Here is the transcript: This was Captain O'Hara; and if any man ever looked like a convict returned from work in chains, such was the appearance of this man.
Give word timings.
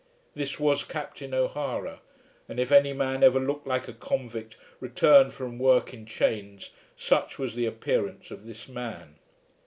This 0.33 0.59
was 0.59 0.83
Captain 0.83 1.31
O'Hara; 1.31 2.01
and 2.49 2.59
if 2.59 2.71
any 2.71 2.91
man 2.91 3.21
ever 3.23 3.39
looked 3.39 3.67
like 3.67 3.87
a 3.87 3.93
convict 3.93 4.57
returned 4.79 5.31
from 5.31 5.59
work 5.59 5.93
in 5.93 6.07
chains, 6.07 6.71
such 6.97 7.37
was 7.37 7.53
the 7.53 7.67
appearance 7.67 8.31
of 8.31 8.47
this 8.47 8.67
man. 8.67 9.17